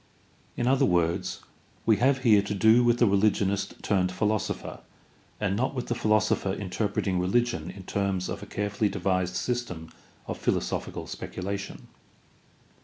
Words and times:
In 0.57 0.65
other 0.65 0.83
words, 0.83 1.41
we 1.85 1.97
have 1.97 2.23
here 2.23 2.41
to 2.41 2.55
do 2.55 2.83
with 2.83 2.97
the 2.97 3.05
religionist 3.05 3.75
turned 3.83 4.11
philosopher 4.11 4.79
and 5.39 5.55
not 5.55 5.75
with 5.75 5.89
the 5.89 5.93
philosopher 5.93 6.51
interpreting 6.53 7.19
religion 7.19 7.69
in 7.69 7.83
terms 7.83 8.27
of 8.27 8.41
a 8.41 8.47
carefully 8.47 8.89
devised 8.89 9.35
system 9.35 9.91
of 10.25 10.39
philosophical 10.39 11.05
speculation. 11.05 11.87